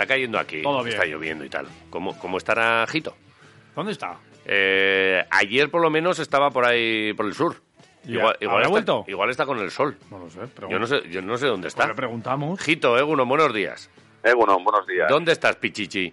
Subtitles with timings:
[0.00, 0.62] está cayendo aquí.
[0.62, 0.94] Todo bien.
[0.96, 1.66] Está lloviendo y tal.
[1.90, 3.14] ¿Cómo, cómo estará Jito?
[3.76, 4.16] ¿Dónde está?
[4.46, 7.56] Eh, ayer por lo menos estaba por ahí, por el sur.
[8.04, 8.14] Ya.
[8.14, 9.04] Igual, igual ¿Habrá está, vuelto?
[9.08, 9.96] igual está con el sol.
[10.10, 11.86] No lo sé, pero Yo no sé, yo no sé dónde está.
[11.86, 12.58] le preguntamos.
[12.60, 13.90] Jito, Eguno, buenos días.
[14.24, 15.06] Eh, bueno, buenos días.
[15.08, 16.12] ¿Dónde estás, Pichichi?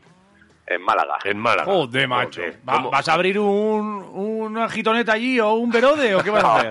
[0.69, 1.17] En Málaga.
[1.23, 1.63] En Málaga.
[1.71, 2.41] Joder, macho.
[2.63, 6.69] ¿Vas a abrir un, una gitoneta allí o un verode o qué vas a hacer?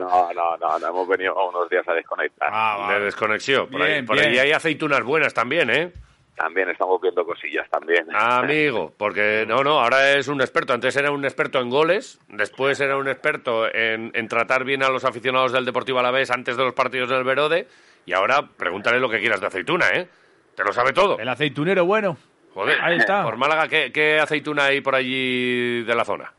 [0.00, 2.48] No, no, no, no, hemos venido unos días a desconectar.
[2.50, 3.68] Ah, De desconexión.
[3.68, 5.92] Por, ahí, Bien, por ahí hay aceitunas buenas también, ¿eh?
[6.36, 8.06] También estamos viendo cosillas también.
[8.12, 10.72] Amigo, porque no, no, ahora es un experto.
[10.72, 14.88] Antes era un experto en goles, después era un experto en, en tratar bien a
[14.88, 17.68] los aficionados del Deportivo Alavés antes de los partidos del Verode,
[18.04, 20.08] y ahora pregúntale lo que quieras de aceituna, ¿eh?
[20.56, 21.18] Te lo sabe todo.
[21.18, 22.16] El aceitunero bueno.
[22.52, 23.22] Joder, Ahí está.
[23.24, 26.32] Por Málaga, ¿qué, qué aceituna hay por allí de la zona?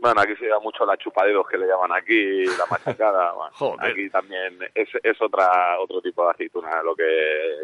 [0.00, 3.32] Bueno, aquí se llama mucho la chupadedos que le llaman aquí, la machacada.
[3.38, 3.90] Bueno, Joder.
[3.92, 7.04] Aquí también es, es otra otro tipo de aceituna lo que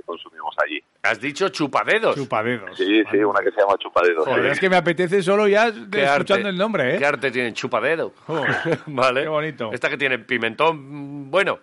[0.04, 0.82] consumimos allí.
[1.02, 2.14] Has dicho chupadedos.
[2.16, 2.76] Chupadedos.
[2.76, 4.24] Sí, sí, una que se llama chupadedos.
[4.26, 4.50] Joder, sí.
[4.50, 6.98] es que me apetece solo ya de- ¿Qué escuchando arte- el nombre, ¿eh?
[6.98, 8.12] ¿Qué arte tiene chupadedo?
[8.26, 8.50] Joder,
[8.86, 9.22] vale.
[9.22, 9.70] Qué bonito.
[9.72, 11.58] Esta que tiene pimentón, bueno.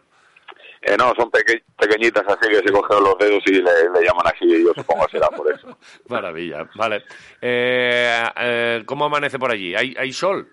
[0.84, 4.26] Eh, no, son peque- pequeñitas así que se cogen los dedos y le, le llaman
[4.26, 5.78] así, yo supongo que será por eso.
[6.08, 7.04] Maravilla, vale.
[7.40, 9.76] Eh, eh, ¿Cómo amanece por allí?
[9.76, 10.48] ¿Hay, hay sol?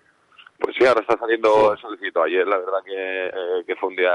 [0.59, 2.21] Pues sí, ahora está saliendo el solecito.
[2.23, 4.11] Ayer la verdad que, eh, que fue un día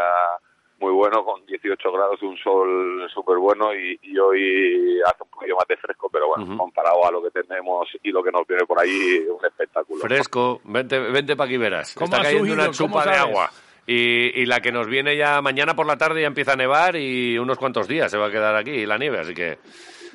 [0.80, 5.56] muy bueno, con 18 grados, un sol súper bueno y, y hoy hace un poquillo
[5.56, 8.66] más de fresco, pero bueno, comparado a lo que tenemos y lo que nos viene
[8.66, 10.00] por ahí, un espectáculo.
[10.02, 11.94] Fresco, vente, vente para aquí verás.
[11.94, 12.54] ¿Cómo Está cayendo subido?
[12.54, 13.50] una ¿Cómo chupa de agua.
[13.86, 16.96] Y, y la que nos viene ya mañana por la tarde ya empieza a nevar
[16.96, 19.58] y unos cuantos días se va a quedar aquí la nieve, así que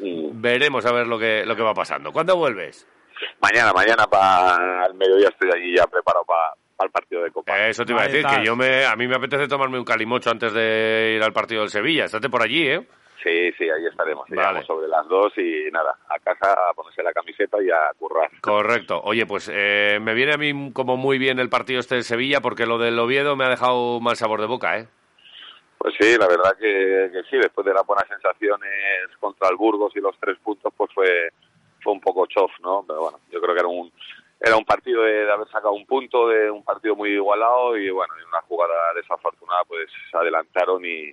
[0.02, 0.40] Mm.
[0.42, 2.14] veremos a ver lo que, lo que va pasando.
[2.14, 2.88] ¿Cuándo vuelves?
[3.42, 7.68] Mañana, mañana para el mediodía estoy allí ya preparado para el partido de Copa.
[7.68, 10.30] Eso te iba a decir, que yo me, a mí me apetece tomarme un calimocho
[10.30, 12.06] antes de ir al partido del Sevilla.
[12.06, 12.88] Estate por allí, ¿eh?
[13.22, 14.26] Sí, sí, ahí estaremos.
[14.30, 14.64] Vale.
[14.64, 18.30] Sobre las dos y nada, a casa a ponerse la camiseta y a currar.
[18.40, 19.02] Correcto.
[19.04, 22.40] Oye, pues eh, me viene a mí como muy bien el partido este de Sevilla
[22.40, 24.88] porque lo del Oviedo me ha dejado mal sabor de boca, ¿eh?
[25.78, 28.70] Pues sí, la verdad que, que sí, después de las buenas sensaciones
[29.20, 31.30] contra el Burgos y los tres puntos, pues fue,
[31.82, 32.84] fue un poco chof, ¿no?
[32.88, 33.92] Pero bueno, yo creo que era un,
[34.40, 38.14] era un partido de, haber sacado un punto, de un partido muy igualado y bueno,
[38.22, 41.10] en una jugada desafortunada pues se adelantaron y,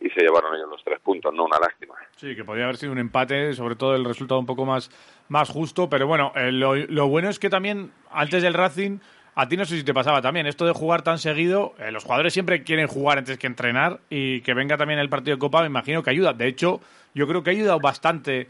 [0.00, 1.44] y se llevaron ellos los tres puntos, ¿no?
[1.44, 1.94] Una lástima.
[2.16, 4.90] Sí, que podría haber sido un empate, sobre todo el resultado un poco más,
[5.28, 8.98] más justo, pero bueno, eh, lo, lo bueno es que también antes del Racing,
[9.34, 12.04] a ti no sé si te pasaba también, esto de jugar tan seguido, eh, los
[12.04, 15.60] jugadores siempre quieren jugar antes que entrenar y que venga también el partido de Copa,
[15.60, 16.32] me imagino que ayuda.
[16.32, 16.80] De hecho,
[17.14, 18.48] yo creo que ha ayudado bastante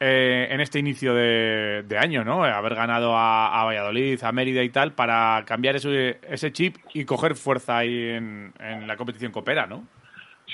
[0.00, 2.46] eh, en este inicio de, de año, ¿no?
[2.46, 6.76] Eh, Haber ganado a, a Valladolid, a Mérida y tal, para cambiar ese, ese chip
[6.94, 9.84] y coger fuerza ahí en, en la competición copera, ¿no?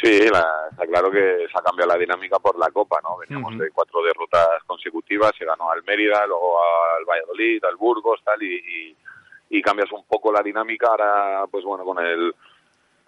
[0.00, 3.18] Sí, la- está claro que se ha cambiado la dinámica por la Copa, ¿no?
[3.18, 6.56] Veníamos de cuatro derrotas consecutivas, se ganó al Mérida, luego
[6.98, 8.96] al Valladolid, al Burgos, tal, y, y,
[9.58, 10.86] y cambias un poco la dinámica.
[10.88, 12.34] Ahora, pues bueno, con el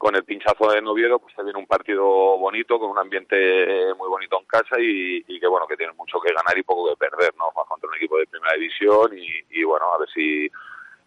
[0.04, 3.34] con el pinchazo de Noviedo, pues te viene un partido bonito, con un ambiente
[3.96, 6.90] muy bonito en casa y, y que bueno, que tiene mucho que ganar y poco
[6.90, 7.46] que perder, ¿no?
[7.66, 9.26] Contra un equipo de primera división y,
[9.58, 10.46] y bueno, a ver si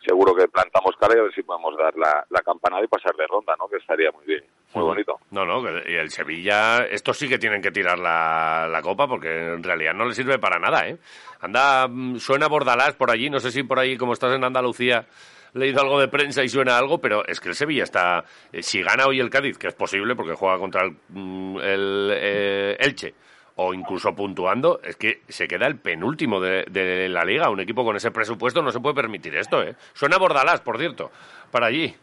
[0.04, 3.16] seguro que plantamos cara y a ver si podemos dar la, la campanada y pasar
[3.16, 3.68] de ronda, ¿no?
[3.68, 4.44] Que estaría muy bien,
[4.74, 5.20] muy bonito.
[5.30, 9.30] No, no, y el Sevilla, estos sí que tienen que tirar la, la copa porque
[9.30, 10.98] en realidad no le sirve para nada, ¿eh?
[11.42, 15.06] Anda, mm, suena Bordalás por allí, no sé si por ahí, como estás en Andalucía,
[15.54, 18.82] leído algo de prensa y suena algo, pero es que el Sevilla está, eh, si
[18.82, 23.14] gana hoy el Cádiz, que es posible porque juega contra el, mm, eh, Elche,
[23.58, 27.50] o incluso puntuando, es que se queda el penúltimo de, la liga.
[27.50, 29.76] Un equipo con ese presupuesto no se puede permitir esto, ¿eh?
[29.94, 31.12] Suena Bordalás, por cierto,
[31.52, 31.96] para allí.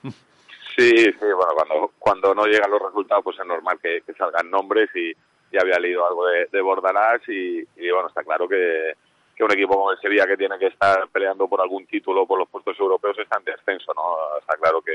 [0.76, 4.90] Sí, sí, bueno, cuando, cuando no llegan los resultados, pues es normal que, salgan nombres
[4.96, 5.12] y
[5.52, 8.94] ya había leído algo de, Bordalás y, bueno, está claro que,
[9.34, 12.38] que un equipo como el Sevilla que tiene que estar peleando por algún título por
[12.38, 14.38] los puestos europeos está en descenso, ¿no?
[14.38, 14.94] Está claro que,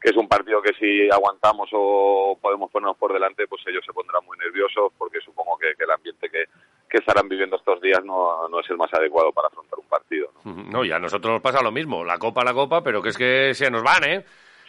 [0.00, 3.92] que es un partido que si aguantamos o podemos ponernos por delante, pues ellos se
[3.92, 6.44] pondrán muy nerviosos porque supongo que, que el ambiente que,
[6.88, 10.30] que estarán viviendo estos días no, no es el más adecuado para afrontar un partido,
[10.44, 10.52] ¿no?
[10.70, 12.04] No, y a nosotros nos pasa lo mismo.
[12.04, 14.24] La copa, la copa, pero que es que se nos van, ¿eh?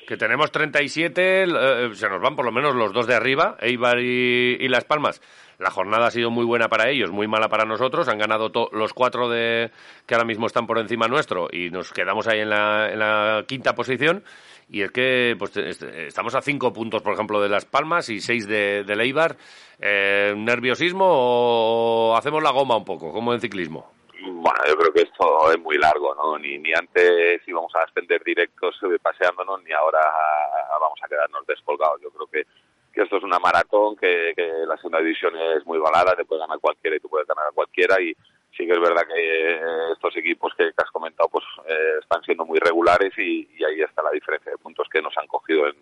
[0.09, 3.99] Que tenemos 37, eh, se nos van por lo menos los dos de arriba, Eibar
[3.99, 5.21] y, Las Palmas.
[5.59, 8.07] La jornada ha sido muy buena para ellos, muy mala para nosotros.
[8.07, 9.69] Han ganado los cuatro de
[10.07, 13.43] que ahora mismo están por encima nuestro y nos quedamos ahí en la, en la
[13.47, 14.23] quinta posición.
[14.67, 18.19] Y es que pues, est- estamos a cinco puntos, por ejemplo, de Las Palmas y
[18.19, 19.37] seis de, del Eibar.
[19.79, 23.91] Eh, ¿Nerviosismo o hacemos la goma un poco, como en ciclismo?
[24.41, 26.39] Bueno, yo creo que esto es muy largo, ¿no?
[26.39, 31.45] Ni, ni antes íbamos a ascender directos eh, paseándonos, ni ahora ah, vamos a quedarnos
[31.45, 31.99] descolgados.
[32.01, 32.47] Yo creo que,
[32.93, 36.39] que esto es una maratón, que, que la segunda división es muy balada, te puede
[36.39, 38.13] ganar cualquiera y tú puedes ganar a cualquiera y
[38.55, 42.45] sí que es verdad que eh, estos equipos que, has comentado pues eh, están siendo
[42.45, 45.75] muy regulares y, ahí está la diferencia de puntos que nos han cogido en,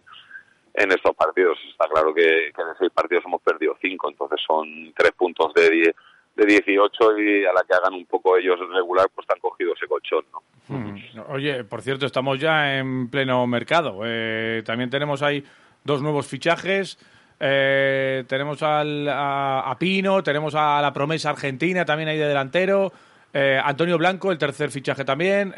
[0.74, 1.60] en estos partidos.
[1.70, 5.70] Está claro que, que en seis partidos hemos perdido cinco, entonces son tres puntos de
[5.70, 5.96] diez
[6.38, 9.88] de 18 y a la que hagan un poco ellos regular, pues han cogido ese
[9.88, 10.44] colchón, ¿no?
[10.68, 10.96] Hmm.
[11.30, 14.02] Oye, por cierto, estamos ya en pleno mercado.
[14.06, 15.44] Eh, también tenemos ahí
[15.84, 17.00] dos nuevos fichajes.
[17.40, 22.92] Eh, tenemos al, a, Pino, tenemos a la promesa argentina también ahí de delantero.
[23.34, 25.56] Eh, Antonio Blanco, el tercer fichaje también.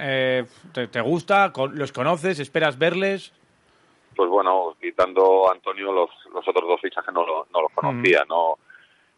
[0.74, 1.52] ¿te, gusta?
[1.74, 2.40] ¿Los conoces?
[2.40, 3.34] ¿Esperas verles?
[4.16, 8.30] Pues bueno, quitando a Antonio, los, los otros dos fichajes no, no los conocía, hmm.
[8.30, 8.49] no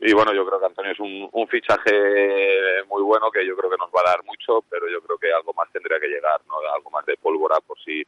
[0.01, 3.69] y bueno, yo creo que Antonio es un, un, fichaje muy bueno que yo creo
[3.69, 6.42] que nos va a dar mucho, pero yo creo que algo más tendría que llegar,
[6.48, 6.56] ¿no?
[6.74, 8.03] Algo más de pólvora por si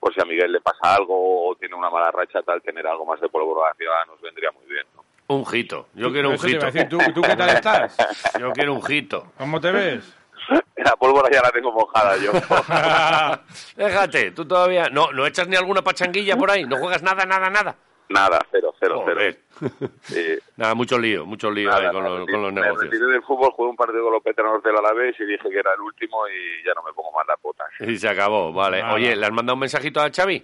[0.00, 3.06] por si a Miguel le pasa algo o tiene una mala racha, tal, tener algo
[3.06, 5.04] más de pólvora hacia nos vendría muy bien, ¿no?
[5.28, 5.88] Un jito.
[5.94, 6.66] Yo quiero un jito.
[6.88, 7.96] ¿tú, ¿tú, qué tal estás?
[8.40, 9.32] Yo quiero un jito.
[9.36, 10.16] ¿Cómo te ves?
[10.76, 12.30] La pólvora ya la tengo mojada yo.
[13.76, 14.88] Déjate, tú todavía...
[14.88, 16.64] No, ¿No echas ni alguna pachanguilla por ahí?
[16.64, 17.76] ¿No juegas nada, nada, nada?
[18.10, 19.36] Nada, cero, cero, cero.
[20.56, 22.84] Nada, mucho lío, mucho lío ahí con, los, con los negocios.
[22.84, 25.58] Me retiré del fútbol, jugué un partido con los veteranos del Alavés y dije que
[25.58, 27.68] era el último y ya no me pongo más las botas.
[27.80, 28.82] Y se acabó, vale.
[28.82, 30.36] Oye, ¿le has mandado un mensajito a Xavi?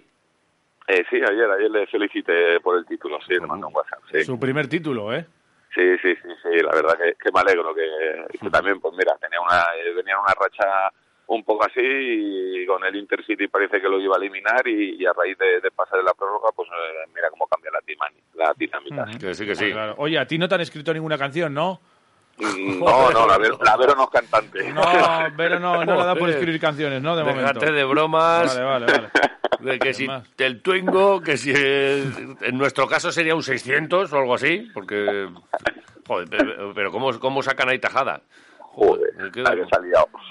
[0.87, 4.01] Eh, sí, ayer, ayer le felicité por el título, sí, le mandó un WhatsApp.
[4.13, 4.25] Sí.
[4.25, 5.25] Su primer título, ¿eh?
[5.75, 9.17] Sí, sí, sí, sí, la verdad que, que me alegro, que, que también, pues mira,
[9.19, 10.93] tenía una, eh, venía una racha
[11.27, 15.13] un poco así y con el Intercity parece que lo iba a eliminar y, a
[15.13, 17.71] raíz de, pasar de la prórroga pues eh, mira cómo cambia
[18.35, 19.19] la, la dinámica.
[19.19, 19.73] Que sí, que sí.
[19.97, 21.81] Oye, a ti no te han escrito ninguna canción, ¿no?
[22.39, 24.73] Mm, no, no, la Vero, la Vero no es cantante.
[24.73, 24.83] No,
[25.37, 27.17] Vero no, no la da por escribir canciones, ¿no?
[27.17, 28.55] De Déjate de bromas.
[28.55, 29.09] Vale, vale, vale.
[29.61, 30.07] De que si
[30.39, 35.29] el Twingo, que si en nuestro caso sería un 600 o algo así, porque...
[36.07, 38.21] Joder, pero, pero ¿cómo, ¿cómo sacan ahí tajada?
[38.75, 39.51] Joder, quedo,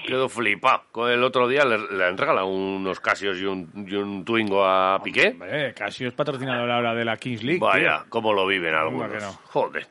[0.06, 1.10] quedo flipado.
[1.10, 5.30] El otro día le, han regalado unos Casios y un, y un Twingo a Piqué.
[5.30, 7.60] Hombre, Casio es patrocinador ahora de la Kings League.
[7.62, 9.24] Vaya, cómo lo viven algunos.
[9.46, 9.88] Joder,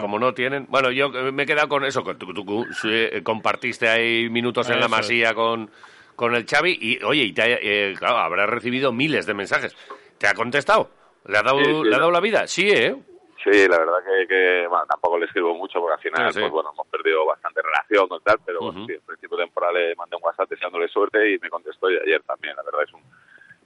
[0.00, 0.34] como, no.
[0.34, 0.66] tienen...
[0.68, 2.02] Bueno, yo me he quedado con eso.
[2.02, 5.70] Tú, eh, compartiste ahí minutos en la masía con,
[6.16, 9.76] con el Xavi y, oye, y te, eh, claro, habrás recibido miles de mensajes.
[10.18, 10.90] ¿Te ha contestado?
[11.26, 12.48] ¿Le ha dado, ¿le ha dado la vida?
[12.48, 12.96] Sí, ¿eh?
[13.44, 16.70] Sí, la verdad que, que bueno, tampoco le escribo mucho porque al final, pues bueno,
[16.72, 20.16] hemos perdido bastante relación con tal, pero bueno, sí, en principio de temporada le mandé
[20.16, 23.02] un WhatsApp deseándole suerte y me contestó y ayer también, la verdad es un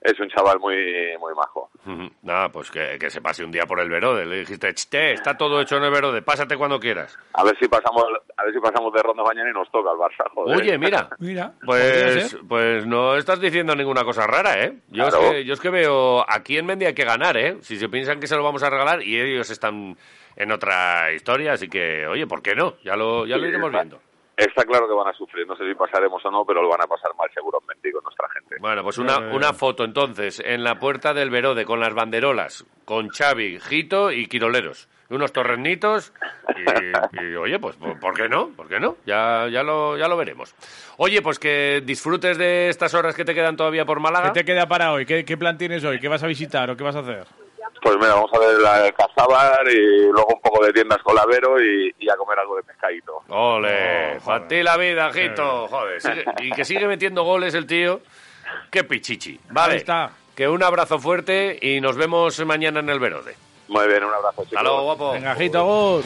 [0.01, 0.77] es un chaval muy
[1.19, 1.71] muy majo.
[2.23, 4.27] Nada, pues que, que, se pase un día por el Verode.
[4.27, 7.17] Le dijiste, che, está todo hecho en el Verode, pásate cuando quieras.
[7.33, 8.05] A ver si pasamos
[8.37, 10.57] a ver si pasamos de ronda mañana y nos toca el Barça, joder.
[10.57, 14.79] Oye, mira, mira pues, pues no estás diciendo ninguna cosa rara, ¿eh?
[14.89, 17.59] Yo, es que, yo es que veo, aquí en Mendy hay que ganar, ¿eh?
[17.61, 19.97] Si se piensan que se lo vamos a regalar y ellos están
[20.37, 22.75] en otra historia, así que, oye, ¿por qué no?
[22.85, 24.01] Ya lo, ya lo iremos viendo.
[24.37, 26.83] Está claro que van a sufrir, no sé si pasaremos o no, pero lo van
[26.83, 28.57] a pasar mal seguramente con nuestra gente.
[28.61, 33.09] Bueno, pues una, una foto entonces en la puerta del Verode con las banderolas, con
[33.09, 34.89] Xavi, Jito y Quiroleros.
[35.09, 36.13] Unos torrenitos
[36.57, 38.49] y, oye, pues ¿por qué no?
[38.49, 38.97] ¿Por qué no?
[39.07, 40.55] Ya, ya, lo, ya lo veremos.
[40.99, 44.33] Oye, pues que disfrutes de estas horas que te quedan todavía por Málaga.
[44.33, 45.07] ¿Qué te queda para hoy?
[45.07, 46.01] ¿Qué, qué plan tienes hoy?
[46.01, 47.27] ¿Qué vas a visitar o qué vas a hacer?
[47.83, 51.61] Pues mira, vamos a ver la Cazabar y luego un poco de tiendas con lavero
[51.63, 53.23] y, y a comer algo de pescadito.
[53.29, 55.69] Ole, oh, ti la vida, Jito.
[55.69, 56.01] Joder,
[56.43, 58.01] y que sigue metiendo goles el tío.
[58.71, 59.39] Qué pichichi.
[59.51, 60.11] Vale, está.
[60.35, 63.37] que un abrazo fuerte y nos vemos mañana en el Verode.
[63.69, 64.59] Muy bien, un abrazo, chicos.
[64.59, 65.13] Hasta luego, guapo.
[65.13, 66.03] Venga, Jito,